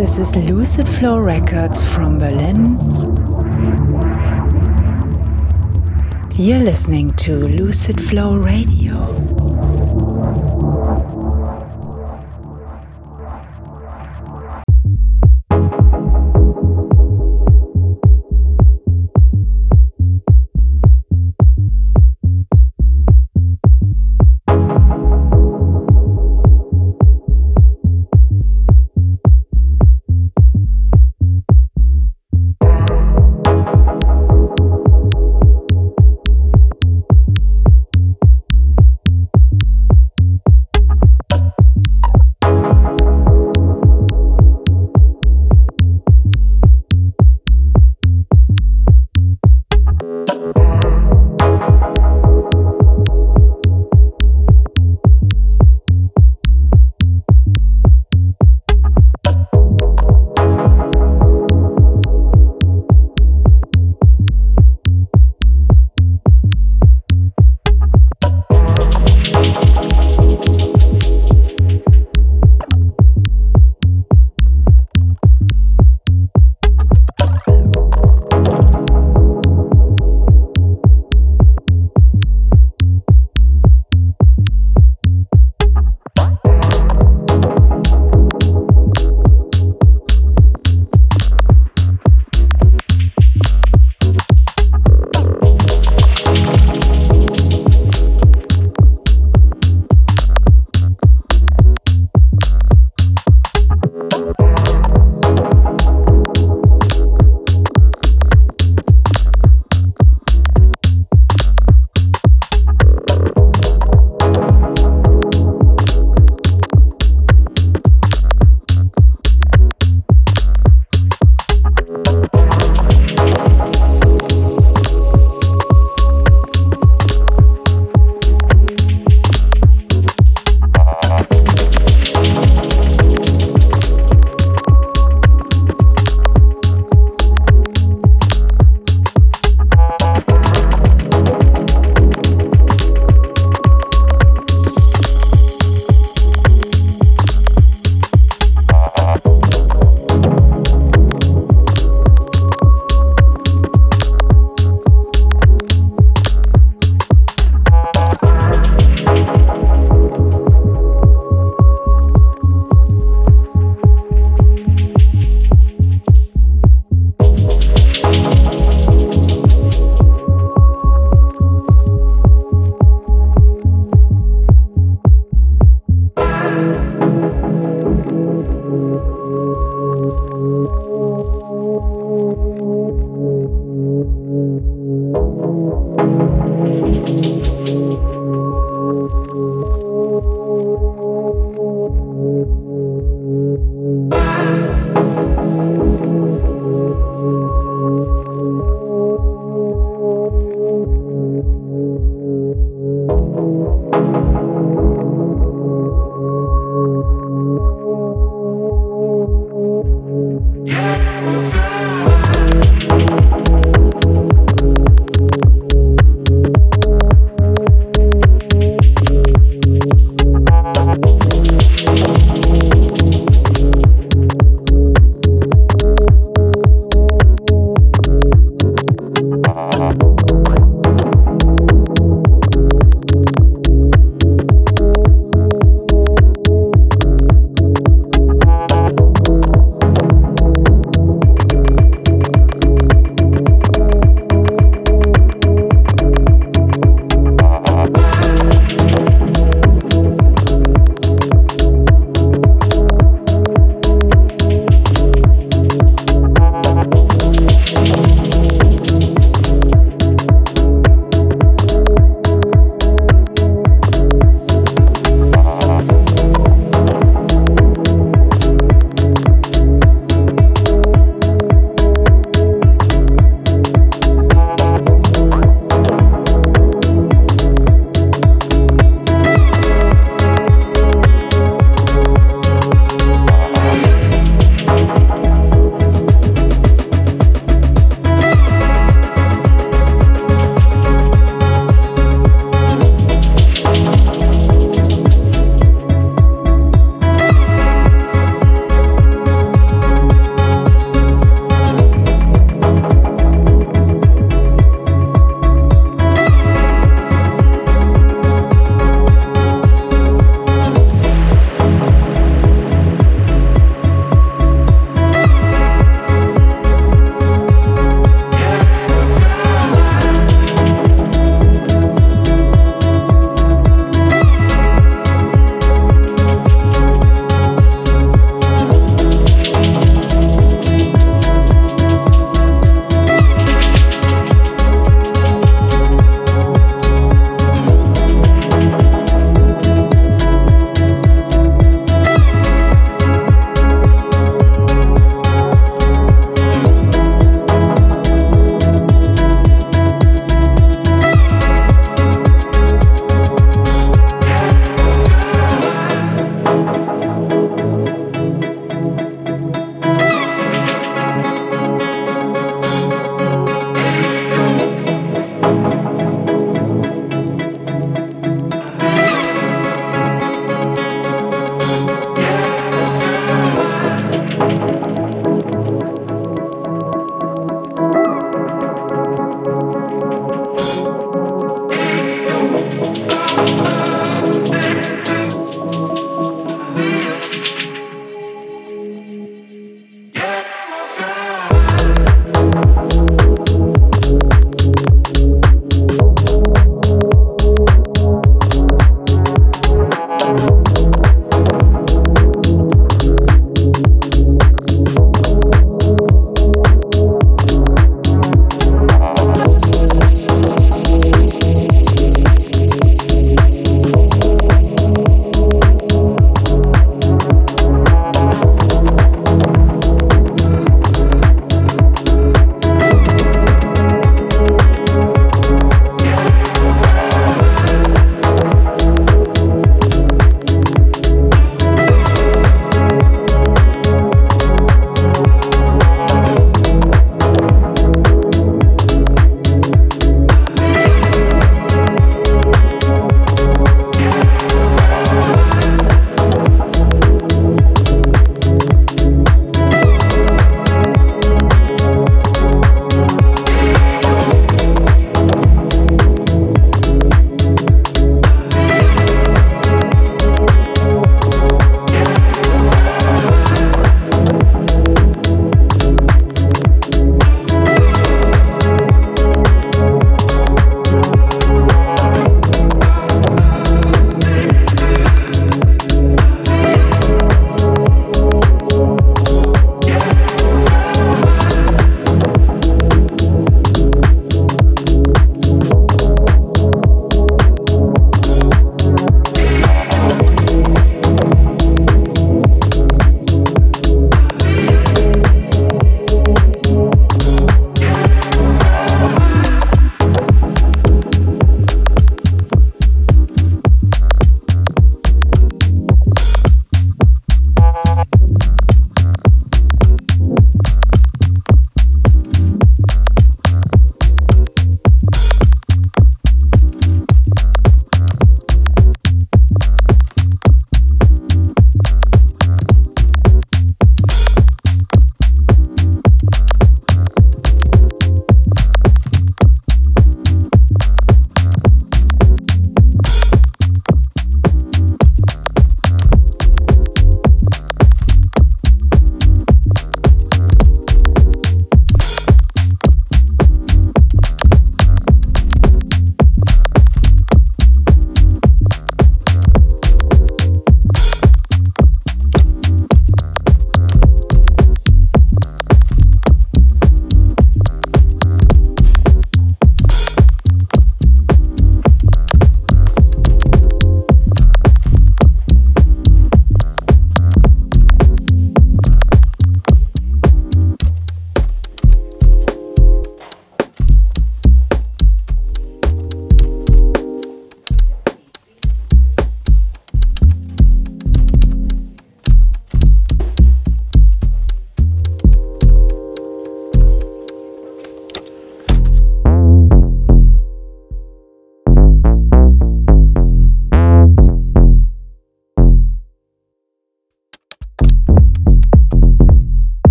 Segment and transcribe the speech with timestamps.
[0.00, 2.78] This is Lucid Flow Records from Berlin.
[6.34, 9.29] You're listening to Lucid Flow Radio.